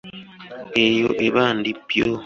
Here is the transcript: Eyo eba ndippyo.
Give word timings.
Eyo 0.85 1.09
eba 1.27 1.43
ndippyo. 1.59 2.03